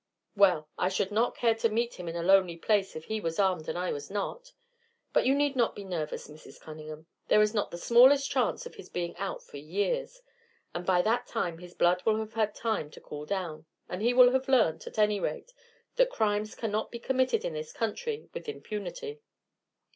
"Well, 0.35 0.67
I 0.79 0.89
should 0.89 1.11
not 1.11 1.37
care 1.37 1.53
to 1.53 1.69
meet 1.69 1.99
him 1.99 2.07
in 2.09 2.15
a 2.15 2.23
lonely 2.23 2.57
place 2.57 2.95
if 2.95 3.05
he 3.05 3.21
was 3.21 3.37
armed 3.37 3.69
and 3.69 3.77
I 3.77 3.91
was 3.91 4.09
not. 4.09 4.51
But 5.13 5.27
you 5.27 5.35
need 5.35 5.55
not 5.55 5.75
be 5.75 5.83
nervous, 5.83 6.27
Mrs. 6.27 6.59
Cunningham, 6.59 7.05
there 7.27 7.43
is 7.43 7.53
not 7.53 7.69
the 7.69 7.77
smallest 7.77 8.27
chance 8.27 8.65
of 8.65 8.73
his 8.73 8.89
being 8.89 9.15
out 9.17 9.43
for 9.43 9.57
years; 9.57 10.23
and 10.73 10.87
by 10.87 11.03
that 11.03 11.27
time 11.27 11.59
his 11.59 11.75
blood 11.75 12.01
will 12.03 12.17
have 12.17 12.33
had 12.33 12.55
time 12.55 12.89
to 12.89 12.99
cool 12.99 13.27
down, 13.27 13.67
and 13.87 14.01
he 14.01 14.11
will 14.11 14.31
have 14.31 14.47
learnt, 14.49 14.87
at 14.87 14.97
any 14.97 15.19
rate, 15.19 15.53
that 15.97 16.09
crimes 16.09 16.55
cannot 16.55 16.89
be 16.89 16.97
committed 16.97 17.45
in 17.45 17.53
this 17.53 17.71
country 17.71 18.27
with 18.33 18.49
impunity." 18.49 19.21